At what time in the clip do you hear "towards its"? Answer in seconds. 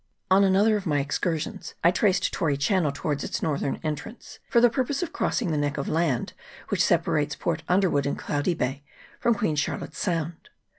2.91-3.43